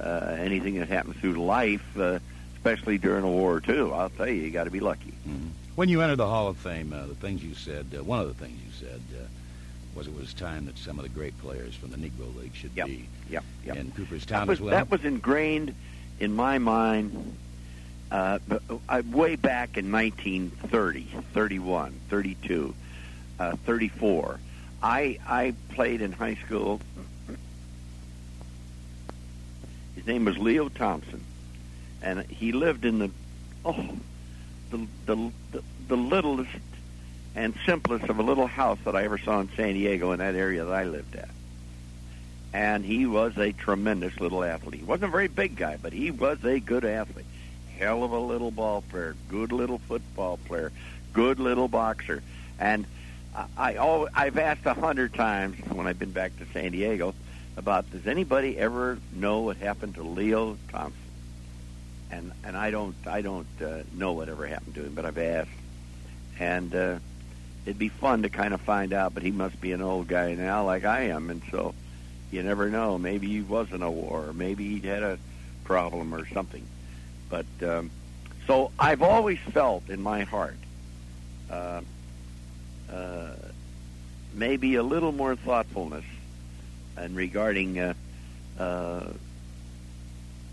[0.00, 2.18] uh, anything that happens through life, uh,
[2.56, 3.92] especially during a war too.
[3.92, 5.12] I'll tell you, you got to be lucky.
[5.28, 5.48] Mm-hmm.
[5.74, 8.26] When you entered the Hall of Fame, uh, the things you said, uh, one of
[8.26, 9.26] the things you said uh,
[9.94, 12.70] was it was time that some of the great players from the Negro League should
[12.74, 12.86] yep.
[12.86, 13.44] be yep.
[13.64, 13.76] Yep.
[13.76, 14.70] in Cooperstown that was, as well.
[14.70, 15.74] That was ingrained
[16.18, 17.36] in my mind
[18.10, 18.38] uh,
[18.88, 21.02] uh, way back in 1930,
[21.32, 22.74] 31, 32,
[23.38, 24.38] uh, 34.
[24.82, 26.80] I I played in high school.
[29.94, 31.22] His name was Leo Thompson,
[32.02, 33.10] and he lived in the
[33.64, 33.96] oh
[34.70, 36.50] the the the, the littlest
[37.34, 40.34] and simplest of a little house that I ever saw in San Diego in that
[40.34, 41.28] area that I lived at.
[42.52, 44.80] And he was a tremendous little athlete.
[44.80, 47.24] He wasn't a very big guy, but he was a good athlete.
[47.78, 50.70] Hell of a little ball player, good little football player,
[51.14, 52.22] good little boxer.
[52.60, 52.84] And
[53.34, 57.14] I, I I've asked a hundred times when I've been back to San Diego
[57.56, 60.98] about does anybody ever know what happened to Leo Thompson?
[62.10, 65.50] And and I don't I don't uh, know whatever happened to him, but I've asked.
[66.38, 66.98] And uh,
[67.64, 69.14] it'd be fun to kind of find out.
[69.14, 71.74] But he must be an old guy now, like I am, and so
[72.30, 72.98] you never know.
[72.98, 75.18] Maybe he was in a war, maybe he had a
[75.64, 76.66] problem or something.
[77.28, 77.90] But um,
[78.46, 80.56] so I've always felt in my heart.
[81.50, 81.82] Uh,
[82.90, 83.30] uh,
[84.34, 86.04] maybe a little more thoughtfulness
[86.96, 87.94] and regarding uh,
[88.58, 89.12] uh,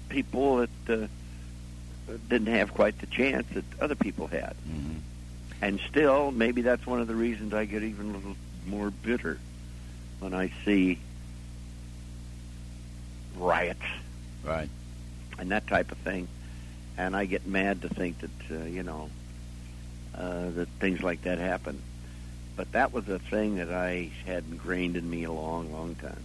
[0.10, 1.08] people that uh,
[2.30, 4.56] didn't have quite the chance that other people had.
[4.68, 4.98] Mm-hmm.
[5.62, 9.40] And still, maybe that's one of the reasons I get even a little more bitter
[10.20, 11.00] when I see
[13.38, 13.82] riots,
[14.44, 14.70] right,
[15.38, 16.28] and that type of thing.
[16.98, 19.10] And I get mad to think that uh, you know
[20.16, 21.82] uh, that things like that happen.
[22.56, 26.24] But that was a thing that I had ingrained in me a long, long time.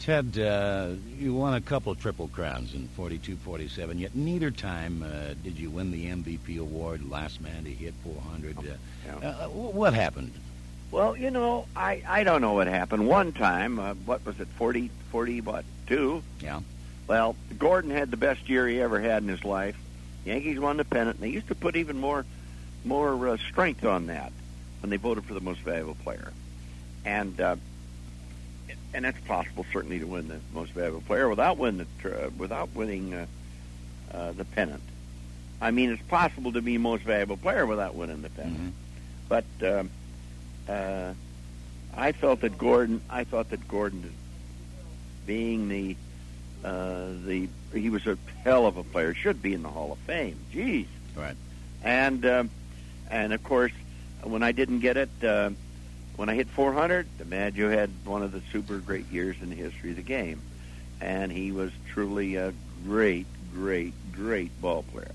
[0.00, 5.02] Ted, uh, you won a couple of triple crowns in 42 47, yet neither time
[5.02, 8.58] uh, did you win the MVP award, last man to hit 400.
[8.58, 8.62] Uh,
[9.06, 9.28] Yeah.
[9.28, 10.32] uh, what happened?
[10.90, 13.06] Well, you know, I, I don't know what happened.
[13.06, 16.22] One time, uh, what was it, 40, 40, what, two?
[16.40, 16.60] Yeah.
[17.06, 19.76] Well, Gordon had the best year he ever had in his life.
[20.24, 22.24] Yankees won the pennant, and they used to put even more
[22.84, 24.32] more uh, strength on that
[24.80, 26.32] when they voted for the most valuable player.
[27.04, 27.56] And uh,
[28.92, 32.74] and that's possible, certainly, to win the most valuable player without win the uh, without
[32.74, 33.26] winning uh,
[34.12, 34.82] uh, the pennant.
[35.60, 38.58] I mean, it's possible to be most valuable player without winning the pennant.
[38.58, 38.72] Mhm.
[39.28, 39.90] But um,
[40.68, 41.12] uh,
[41.96, 43.00] I felt that Gordon.
[43.10, 44.12] I thought that Gordon,
[45.26, 45.96] being the
[46.64, 49.98] uh, the he was a hell of a player, should be in the Hall of
[49.98, 50.36] Fame.
[50.52, 50.86] Jeez.
[51.16, 51.36] Right.
[51.84, 52.50] And um,
[53.10, 53.72] and of course,
[54.22, 55.50] when I didn't get it, uh,
[56.20, 59.88] when I hit 400, DiMaggio had one of the super great years in the history
[59.88, 60.42] of the game,
[61.00, 62.52] and he was truly a
[62.84, 65.14] great, great, great ball player.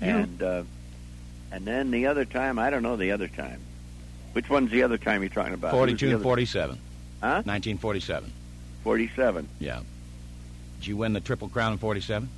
[0.00, 0.18] Yeah.
[0.18, 0.62] And uh,
[1.50, 3.60] and then the other time, I don't know the other time.
[4.32, 5.72] Which one's the other time you're talking about?
[5.72, 6.76] Who's 42 and 47.
[7.20, 7.26] Huh?
[7.44, 8.32] 1947.
[8.84, 9.48] 47.
[9.58, 9.80] Yeah.
[10.78, 12.28] Did you win the Triple Crown in 47?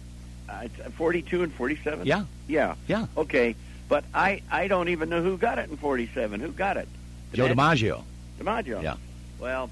[0.48, 2.06] Uh, uh, 42 and 47.
[2.06, 2.24] Yeah.
[2.46, 2.76] Yeah.
[2.86, 3.08] Yeah.
[3.14, 3.56] Okay,
[3.90, 6.40] but I I don't even know who got it in 47.
[6.40, 6.88] Who got it?
[7.32, 8.02] Joe DiMaggio.
[8.40, 8.82] DiMaggio.
[8.82, 8.96] Yeah.
[9.38, 9.70] Well,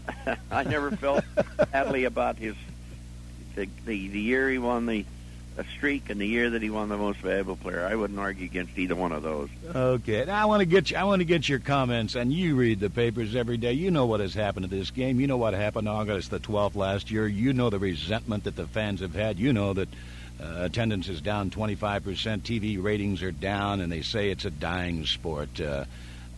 [0.50, 1.24] I never felt
[1.70, 2.54] badly about his
[3.54, 5.04] the, the the year he won the
[5.58, 7.86] a streak and the year that he won the most valuable player.
[7.86, 9.50] I wouldn't argue against either one of those.
[9.74, 12.56] Okay, now I want to get you, I want to get your comments, and you
[12.56, 13.72] read the papers every day.
[13.72, 15.20] You know what has happened to this game.
[15.20, 17.26] You know what happened August the 12th last year.
[17.26, 19.38] You know the resentment that the fans have had.
[19.38, 19.88] You know that
[20.42, 22.02] uh, attendance is down 25%,
[22.40, 25.60] TV ratings are down, and they say it's a dying sport.
[25.60, 25.84] Uh,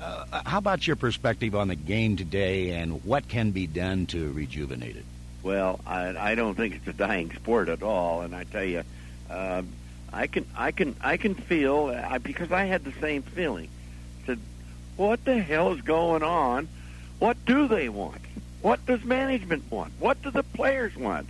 [0.05, 4.33] uh, how about your perspective on the game today, and what can be done to
[4.33, 5.05] rejuvenate it?
[5.43, 8.83] Well, I, I don't think it's a dying sport at all, and I tell you,
[9.31, 9.63] uh,
[10.13, 13.69] I can I can I can feel uh, because I had the same feeling.
[14.23, 14.39] I Said,
[14.97, 16.69] what the hell is going on?
[17.19, 18.21] What do they want?
[18.63, 19.93] What does management want?
[19.99, 21.29] What do the players want?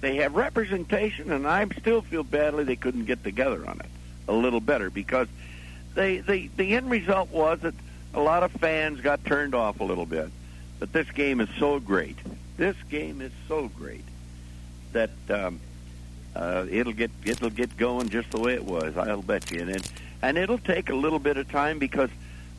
[0.00, 3.90] They have representation, and I still feel badly they couldn't get together on it
[4.28, 5.28] a little better because
[5.94, 7.74] they, they the end result was that
[8.14, 10.30] a lot of fans got turned off a little bit.
[10.78, 12.16] But this game is so great.
[12.56, 14.04] This game is so great
[14.92, 15.60] that um,
[16.34, 18.96] uh, it'll get it'll get going just the way it was.
[18.96, 22.10] I'll bet you, and it, and it'll take a little bit of time because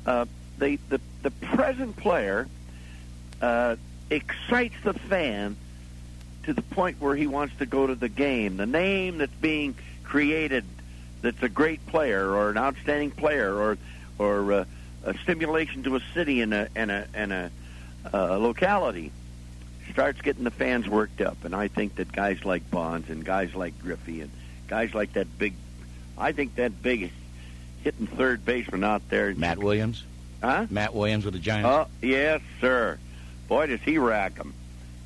[0.06, 0.26] uh,
[0.58, 2.48] the the the present player
[3.42, 3.76] uh,
[4.10, 5.56] excites the fan
[6.44, 8.58] to the point where he wants to go to the game.
[8.58, 10.64] The name that's being created
[11.26, 13.78] that's a great player or an outstanding player or
[14.18, 14.66] or uh,
[15.04, 17.52] a stimulation to a city and a and a and a
[18.14, 19.12] uh, locality
[19.92, 21.44] starts getting the fans worked up.
[21.46, 24.32] And I think that guys like Bonds and guys like Griffey and
[24.68, 25.54] guys like that big,
[26.18, 27.12] I think that big
[27.84, 30.04] hitting third baseman out there, Matt Williams.
[30.42, 30.68] Huh?
[30.70, 31.70] Matt Williams with the Giants.
[31.70, 33.00] Oh yes, sir.
[33.48, 34.54] Boy, does he rack them.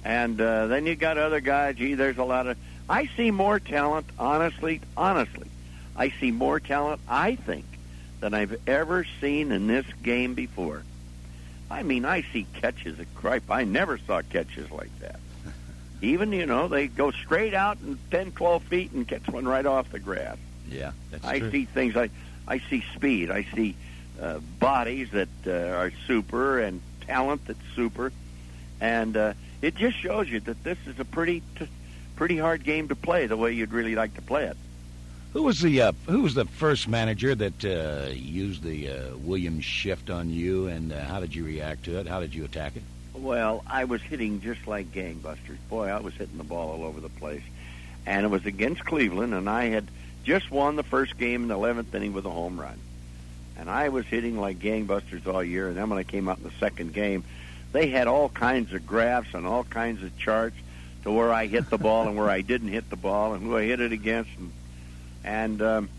[0.04, 1.76] And uh, then you got other guys.
[1.76, 2.58] Gee, there's a lot of.
[2.90, 4.08] I see more talent.
[4.18, 5.49] Honestly, honestly,
[6.00, 7.02] I see more talent.
[7.10, 7.66] I think
[8.22, 10.84] than I've ever seen in this game before.
[11.70, 13.52] I mean, I see catches at Cripe.
[13.52, 15.20] I never saw catches like that.
[16.02, 19.66] Even, you know, they go straight out and 10, 12 feet and catch one right
[19.66, 20.38] off the grass.
[20.70, 21.32] Yeah, that's true.
[21.32, 21.52] I true.
[21.52, 21.98] see things.
[21.98, 22.10] I,
[22.48, 23.30] I see speed.
[23.30, 23.76] I see
[24.22, 28.14] uh, bodies that uh, are super and talent that's super.
[28.80, 31.68] And uh, it just shows you that this is a pretty, t-
[32.16, 34.56] pretty hard game to play the way you'd really like to play it.
[35.34, 39.64] Who was the uh, Who was the first manager that uh, used the uh, Williams
[39.64, 42.08] shift on you, and uh, how did you react to it?
[42.08, 42.84] How did you attack it?
[43.14, 45.58] Well, I was hitting just like gangbusters.
[45.70, 47.44] Boy, I was hitting the ball all over the place.
[48.06, 49.88] And it was against Cleveland, and I had
[50.24, 52.80] just won the first game in the 11th inning with a home run.
[53.58, 55.68] And I was hitting like gangbusters all year.
[55.68, 57.24] And then when I came out in the second game,
[57.72, 60.56] they had all kinds of graphs and all kinds of charts
[61.04, 63.58] to where I hit the ball and where I didn't hit the ball and who
[63.58, 64.32] I hit it against.
[64.38, 64.52] And,
[65.30, 65.90] and um,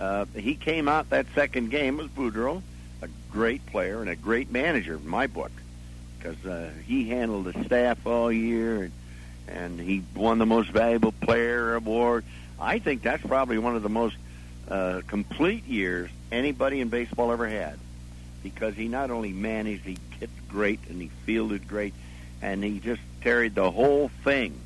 [0.00, 2.60] uh, he came out that second game was Boudreau,
[3.00, 5.52] a great player and a great manager in my book
[6.18, 8.92] because uh, he handled the staff all year and,
[9.46, 12.24] and he won the most valuable player award.
[12.60, 14.16] I think that's probably one of the most
[14.68, 17.78] uh, complete years anybody in baseball ever had
[18.42, 21.94] because he not only managed, he hit great and he fielded great
[22.40, 24.58] and he just carried the whole thing.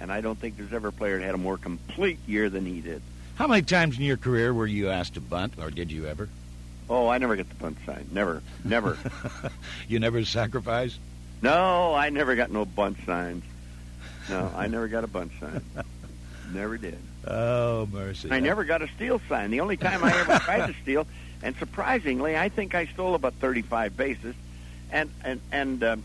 [0.00, 2.66] And I don't think there's ever a player that had a more complete year than
[2.66, 3.02] he did.
[3.36, 6.28] How many times in your career were you asked to bunt, or did you ever?
[6.88, 8.08] Oh, I never get the bunt sign.
[8.12, 8.98] Never, never.
[9.88, 10.98] you never sacrificed?
[11.42, 13.44] No, I never got no bunt signs.
[14.30, 15.62] No, I never got a bunt sign.
[16.52, 16.98] never did.
[17.26, 18.30] Oh, mercy.
[18.30, 19.50] I never got a steal sign.
[19.50, 21.06] The only time I ever tried to steal,
[21.42, 24.34] and surprisingly, I think I stole about 35 bases,
[24.90, 26.04] and and and um,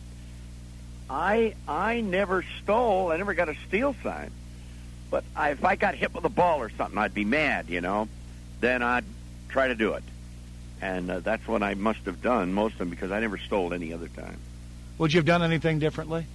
[1.12, 3.12] I I never stole.
[3.12, 4.32] I never got a steal sign.
[5.10, 7.82] But I, if I got hit with a ball or something, I'd be mad, you
[7.82, 8.08] know.
[8.62, 9.04] Then I'd
[9.50, 10.04] try to do it,
[10.82, 13.74] and uh, that's what I must have done most of them because I never stole
[13.74, 14.38] any other time.
[15.00, 16.26] Would you have done anything differently?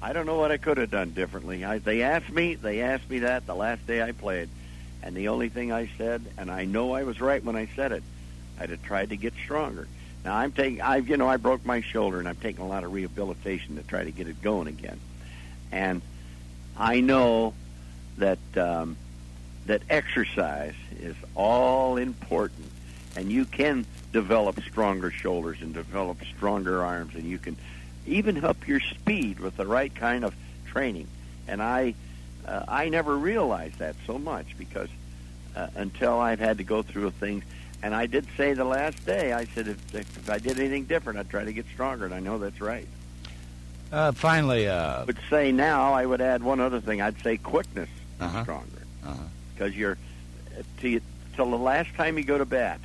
[0.00, 1.64] I don't know what I could have done differently.
[1.64, 2.54] I, they asked me.
[2.54, 4.50] They asked me that the last day I played,
[5.02, 7.90] and the only thing I said, and I know I was right when I said
[7.90, 8.04] it,
[8.60, 9.88] I'd have tried to get stronger.
[10.24, 10.80] Now I'm taking.
[10.80, 13.82] I you know I broke my shoulder, and I'm taking a lot of rehabilitation to
[13.82, 14.98] try to get it going again.
[15.70, 16.00] And
[16.76, 17.54] I know
[18.18, 18.96] that um,
[19.66, 22.70] that exercise is all important,
[23.16, 27.56] and you can develop stronger shoulders and develop stronger arms, and you can
[28.06, 30.34] even up your speed with the right kind of
[30.66, 31.08] training.
[31.48, 31.94] And I,
[32.46, 34.88] uh, I never realized that so much because
[35.56, 37.44] uh, until I've had to go through things.
[37.84, 41.18] And I did say the last day, I said if, if I did anything different,
[41.18, 42.88] I'd try to get stronger, and I know that's right.
[43.92, 47.02] Uh, finally, uh, I would say now I would add one other thing.
[47.02, 48.38] I'd say quickness Uh-huh.
[48.38, 48.68] is stronger
[49.06, 49.14] uh
[49.54, 49.98] because you're
[50.80, 50.98] till,
[51.36, 52.80] till the last time you go to bat,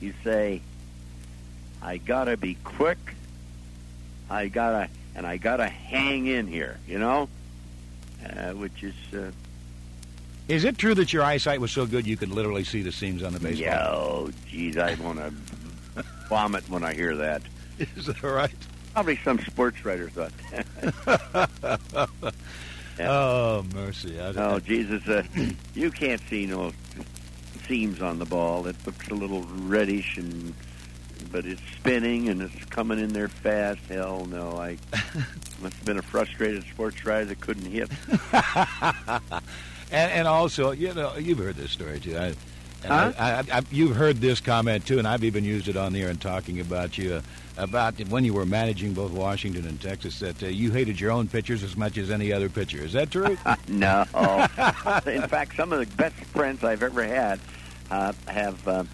[0.00, 0.62] you say,
[1.82, 2.98] I gotta be quick.
[4.30, 6.78] I gotta and I gotta hang in here.
[6.88, 7.28] You know,
[8.24, 8.94] uh, which is.
[9.14, 9.30] Uh,
[10.48, 13.22] Is it true that your eyesight was so good you could literally see the seams
[13.22, 13.64] on the baseball?
[13.66, 15.32] Yeah, oh, geez, I want to
[16.28, 17.42] vomit when I hear that.
[17.96, 18.50] Is that right?
[18.94, 22.32] Probably some sports writer thought that.
[22.98, 23.10] Yeah.
[23.10, 24.18] Oh, mercy.
[24.18, 25.22] I, Oh, Jesus, uh,
[25.74, 26.72] you can't see no
[27.68, 28.66] seams on the ball.
[28.66, 30.54] It looks a little reddish, and
[31.30, 33.80] but it's spinning and it's coming in there fast.
[33.88, 34.78] Hell no, I
[35.60, 37.90] must have been a frustrated sports writer that couldn't hit.
[39.92, 42.16] and, and also, you know, you've heard this story too.
[42.16, 42.34] I,
[42.84, 43.12] Huh?
[43.18, 46.02] I, I, I, you've heard this comment too, and I've even used it on the
[46.02, 47.22] air in talking about you, uh,
[47.56, 51.26] about when you were managing both Washington and Texas, that uh, you hated your own
[51.26, 52.78] pitchers as much as any other pitcher.
[52.78, 53.36] Is that true?
[53.68, 54.02] no.
[55.06, 57.40] In fact, some of the best friends I've ever had
[57.90, 58.84] uh, have uh,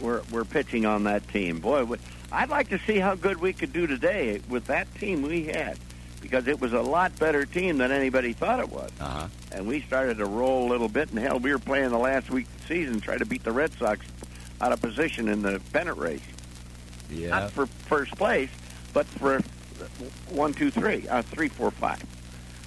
[0.00, 1.60] were were pitching on that team.
[1.60, 1.86] Boy,
[2.32, 5.78] I'd like to see how good we could do today with that team we had,
[6.20, 8.90] because it was a lot better team than anybody thought it was.
[9.00, 9.28] Uh-huh.
[9.52, 12.30] And we started to roll a little bit, and hell, we were playing the last
[12.30, 14.04] week of the season, trying to beat the Red Sox
[14.60, 16.22] out of position in the pennant race.
[17.10, 17.28] Yeah.
[17.30, 18.50] Not for first place,
[18.92, 19.40] but for
[20.30, 22.02] one, two, three, uh, three, four, five.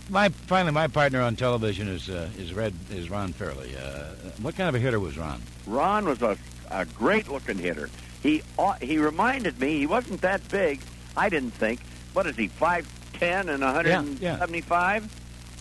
[0.10, 3.76] My finally, my partner on television is uh, is Red is Ron Fairly.
[3.76, 4.06] Uh,
[4.42, 5.42] what kind of a hitter was Ron?
[5.66, 6.38] Ron was a,
[6.72, 7.90] a great looking hitter.
[8.24, 10.82] He au- he reminded me he wasn't that big.
[11.16, 11.80] I didn't think.
[12.14, 12.48] What is he?
[12.48, 15.12] Five ten and one hundred and seventy five.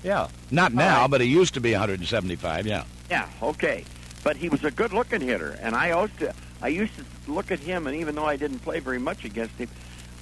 [0.02, 0.28] Yeah.
[0.50, 2.66] Not now, but he used to be 175.
[2.66, 2.84] Yeah.
[3.10, 3.28] Yeah.
[3.42, 3.84] Okay.
[4.22, 7.50] But he was a good looking hitter, and I used to I used to look
[7.50, 9.68] at him, and even though I didn't play very much against him,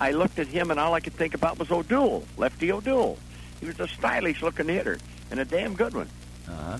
[0.00, 3.18] I looked at him, and all I could think about was O'Doul, Lefty O'Doul.
[3.60, 4.98] He was a stylish looking hitter
[5.30, 6.08] and a damn good one.
[6.48, 6.78] Uh-huh.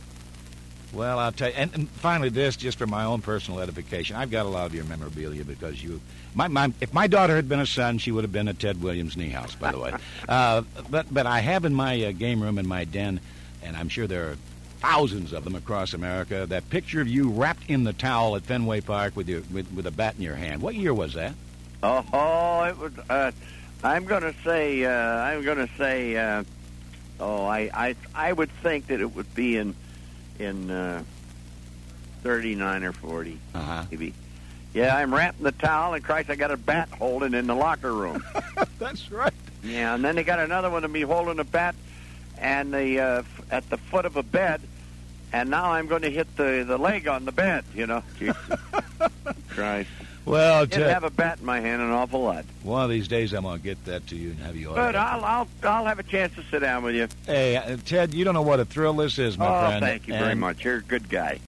[0.95, 4.17] Well, I'll tell you, and, and finally, this just for my own personal edification.
[4.17, 6.01] I've got a lot of your memorabilia because you,
[6.35, 8.81] my, my, if my daughter had been a son, she would have been a Ted
[8.81, 9.93] Williams Niehaus, by the way.
[10.29, 13.21] uh, but, but I have in my uh, game room in my den,
[13.63, 14.37] and I'm sure there are
[14.79, 16.47] thousands of them across America.
[16.47, 19.87] That picture of you wrapped in the towel at Fenway Park with your with, with
[19.87, 20.63] a bat in your hand.
[20.63, 21.35] What year was that?
[21.83, 22.93] Oh, oh it was.
[23.09, 23.33] Uh,
[23.83, 24.85] I'm going to say.
[24.85, 26.17] Uh, I'm going to say.
[26.17, 26.45] Uh,
[27.19, 29.75] oh, I, I, I would think that it would be in,
[30.39, 31.03] in uh,
[32.23, 33.85] 39 or 40, uh-huh.
[33.91, 34.15] maybe.
[34.73, 37.93] Yeah, I'm wrapping the towel, and Christ, I got a bat holding in the locker
[37.93, 38.25] room.
[38.79, 39.33] That's right.
[39.63, 41.75] Yeah, and then they got another one of me holding a bat,
[42.39, 44.61] and the uh, f- at the foot of a bed,
[45.33, 47.65] and now I'm going to hit the the leg on the bed.
[47.75, 48.37] You know, Jesus
[49.49, 49.91] Christ.
[50.25, 52.45] Well, I did have a bat in my hand an awful lot.
[52.63, 54.71] one of these days I'm going to get that to you and have you.
[54.71, 57.09] But I'll I'll I'll have a chance to sit down with you.
[57.27, 59.85] Hey, uh, Ted, you don't know what a thrill this is, my oh, friend.
[59.85, 60.65] thank you very much.
[60.65, 61.41] You're a good guy.